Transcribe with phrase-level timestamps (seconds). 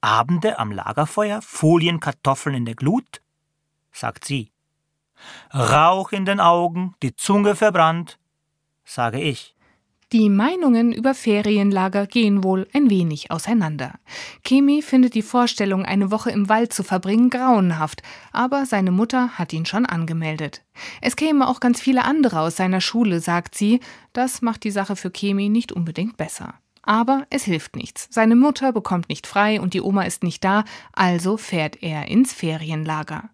[0.00, 3.20] Abende am Lagerfeuer, Folienkartoffeln in der Glut?
[3.92, 4.52] sagt sie.
[5.52, 8.18] Rauch in den Augen, die Zunge verbrannt,
[8.84, 9.54] sage ich.
[10.12, 13.92] Die Meinungen über Ferienlager gehen wohl ein wenig auseinander.
[14.42, 19.52] Kemi findet die Vorstellung, eine Woche im Wald zu verbringen, grauenhaft, aber seine Mutter hat
[19.52, 20.64] ihn schon angemeldet.
[21.00, 23.78] Es kämen auch ganz viele andere aus seiner Schule, sagt sie.
[24.12, 26.54] Das macht die Sache für Kemi nicht unbedingt besser.
[26.82, 28.08] Aber es hilft nichts.
[28.10, 32.32] Seine Mutter bekommt nicht frei und die Oma ist nicht da, also fährt er ins
[32.32, 33.30] Ferienlager.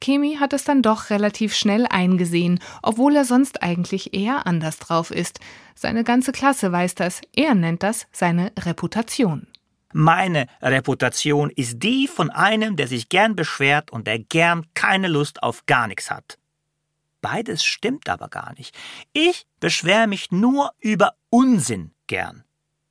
[0.00, 5.10] Kemi hat es dann doch relativ schnell eingesehen, obwohl er sonst eigentlich eher anders drauf
[5.10, 5.40] ist.
[5.74, 9.46] Seine ganze Klasse weiß das, er nennt das seine Reputation.
[9.92, 15.42] Meine Reputation ist die von einem, der sich gern beschwert und der gern keine Lust
[15.42, 16.38] auf gar nichts hat.
[17.20, 18.76] Beides stimmt aber gar nicht.
[19.12, 22.43] Ich beschwere mich nur über Unsinn gern.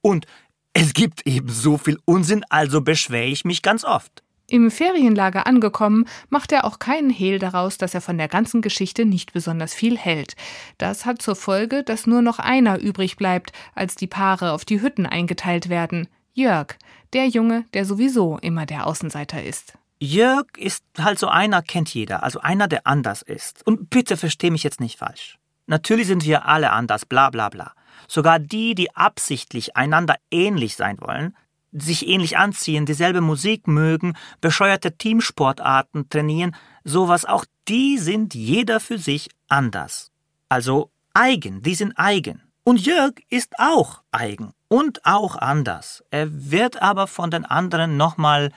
[0.04, 0.28] Und
[0.74, 4.22] es gibt eben so viel Unsinn, also beschwere ich mich ganz oft.
[4.48, 9.06] Im Ferienlager angekommen, macht er auch keinen Hehl daraus, dass er von der ganzen Geschichte
[9.06, 10.36] nicht besonders viel hält.
[10.78, 14.82] Das hat zur Folge, dass nur noch einer übrig bleibt, als die Paare auf die
[14.82, 16.08] Hütten eingeteilt werden.
[16.34, 16.76] Jörg,
[17.14, 19.74] der Junge, der sowieso immer der Außenseiter ist.
[20.00, 23.66] Jörg ist halt so einer, kennt jeder, also einer, der anders ist.
[23.66, 25.38] Und bitte versteh mich jetzt nicht falsch.
[25.66, 27.74] Natürlich sind wir alle anders, bla bla bla.
[28.08, 31.36] Sogar die, die absichtlich einander ähnlich sein wollen,
[31.72, 38.98] sich ähnlich anziehen, dieselbe Musik mögen, bescheuerte Teamsportarten trainieren, sowas, auch die sind jeder für
[38.98, 40.12] sich anders.
[40.50, 42.42] Also eigen, die sind eigen.
[42.64, 46.04] Und Jörg ist auch eigen und auch anders.
[46.12, 48.52] Er wird aber von den anderen nochmal,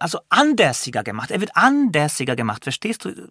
[0.00, 1.30] also andersiger gemacht.
[1.30, 3.30] Er wird andersiger gemacht, verstehst du?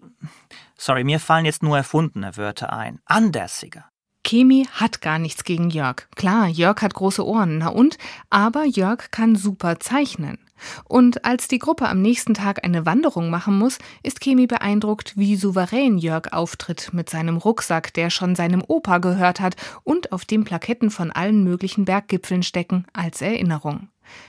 [0.77, 2.99] Sorry, mir fallen jetzt nur erfundene Wörter ein.
[3.05, 3.90] Andersiger.
[4.23, 6.07] Kemi hat gar nichts gegen Jörg.
[6.15, 7.97] Klar, Jörg hat große Ohren, na und?
[8.29, 10.37] Aber Jörg kann super zeichnen.
[10.85, 15.35] Und als die Gruppe am nächsten Tag eine Wanderung machen muss, ist Kemi beeindruckt, wie
[15.35, 20.43] souverän Jörg auftritt mit seinem Rucksack, der schon seinem Opa gehört hat und auf dem
[20.43, 23.87] Plaketten von allen möglichen Berggipfeln stecken als Erinnerung.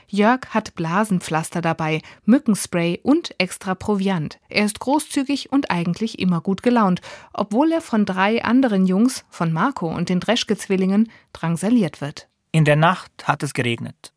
[0.08, 4.38] Jörg hat Blasenpflaster dabei, Mückenspray und extra Proviant.
[4.48, 7.00] Er ist großzügig und eigentlich immer gut gelaunt,
[7.32, 12.28] obwohl er von drei anderen Jungs, von Marco und den Dreschke-Zwillingen, drangsaliert wird.
[12.52, 14.12] In der Nacht hat es geregnet.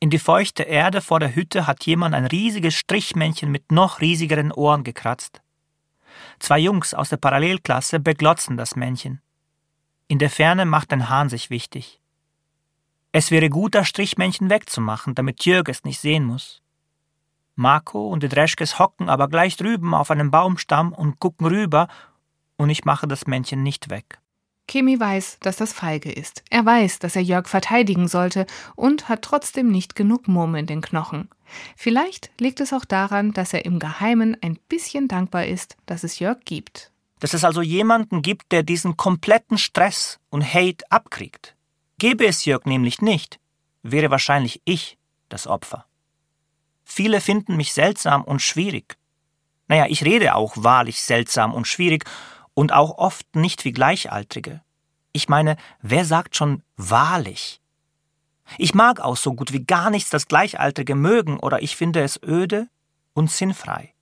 [0.00, 4.52] In die feuchte Erde vor der Hütte hat jemand ein riesiges Strichmännchen mit noch riesigeren
[4.52, 5.40] Ohren gekratzt.
[6.38, 9.22] Zwei Jungs aus der Parallelklasse beglotzen das Männchen.
[10.06, 12.00] In der Ferne macht ein Hahn sich wichtig.
[13.16, 16.62] Es wäre gut, das Strichmännchen wegzumachen, damit Jörg es nicht sehen muss.
[17.54, 21.86] Marco und die Dreschkes hocken aber gleich drüben auf einem Baumstamm und gucken rüber,
[22.56, 24.18] und ich mache das Männchen nicht weg.
[24.66, 26.42] Kimi weiß, dass das feige ist.
[26.50, 30.80] Er weiß, dass er Jörg verteidigen sollte und hat trotzdem nicht genug Mumm in den
[30.80, 31.28] Knochen.
[31.76, 36.18] Vielleicht liegt es auch daran, dass er im Geheimen ein bisschen dankbar ist, dass es
[36.18, 36.90] Jörg gibt.
[37.20, 41.53] Dass es also jemanden gibt, der diesen kompletten Stress und Hate abkriegt.
[41.98, 43.38] Gäbe es Jörg nämlich nicht,
[43.82, 45.86] wäre wahrscheinlich ich das Opfer.
[46.84, 48.96] Viele finden mich seltsam und schwierig.
[49.68, 52.04] Naja, ich rede auch wahrlich seltsam und schwierig
[52.52, 54.60] und auch oft nicht wie Gleichaltrige.
[55.12, 57.60] Ich meine, wer sagt schon wahrlich?
[58.58, 62.20] Ich mag auch so gut wie gar nichts das Gleichaltrige mögen oder ich finde es
[62.22, 62.68] öde
[63.14, 63.94] und sinnfrei.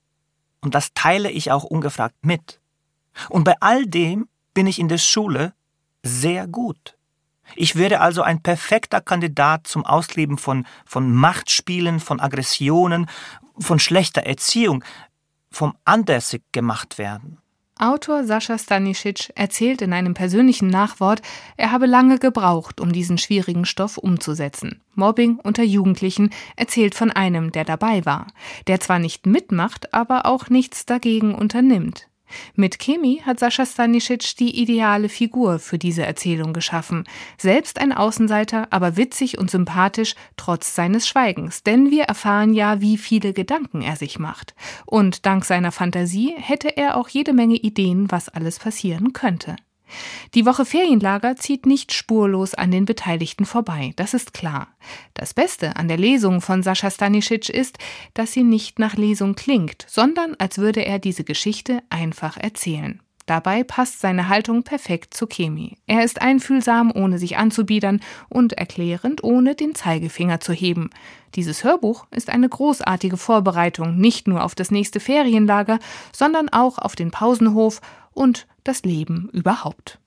[0.60, 2.60] Und das teile ich auch ungefragt mit.
[3.28, 5.54] Und bei all dem bin ich in der Schule
[6.02, 6.96] sehr gut.
[7.54, 13.06] Ich wäre also ein perfekter Kandidat zum Ausleben von, von Machtspielen, von Aggressionen,
[13.58, 14.84] von schlechter Erziehung,
[15.50, 17.38] vom Andersig gemacht werden.
[17.78, 21.20] Autor Sascha Stanisic erzählt in einem persönlichen Nachwort,
[21.56, 24.80] er habe lange gebraucht, um diesen schwierigen Stoff umzusetzen.
[24.94, 28.28] Mobbing unter Jugendlichen erzählt von einem, der dabei war,
[28.68, 32.08] der zwar nicht mitmacht, aber auch nichts dagegen unternimmt.
[32.54, 37.04] Mit Kemi hat Sascha Stanisic die ideale Figur für diese Erzählung geschaffen.
[37.38, 41.62] Selbst ein Außenseiter, aber witzig und sympathisch, trotz seines Schweigens.
[41.62, 44.54] Denn wir erfahren ja, wie viele Gedanken er sich macht.
[44.86, 49.56] Und dank seiner Fantasie hätte er auch jede Menge Ideen, was alles passieren könnte.
[50.34, 54.68] Die Woche Ferienlager zieht nicht spurlos an den Beteiligten vorbei, das ist klar.
[55.14, 57.78] Das Beste an der Lesung von Sascha Stanisic ist,
[58.14, 63.00] dass sie nicht nach Lesung klingt, sondern als würde er diese Geschichte einfach erzählen.
[63.26, 65.78] Dabei passt seine Haltung perfekt zu Kemi.
[65.86, 70.90] Er ist einfühlsam, ohne sich anzubiedern und erklärend, ohne den Zeigefinger zu heben.
[71.34, 75.78] Dieses Hörbuch ist eine großartige Vorbereitung nicht nur auf das nächste Ferienlager,
[76.12, 77.80] sondern auch auf den Pausenhof
[78.14, 79.98] und das Leben überhaupt.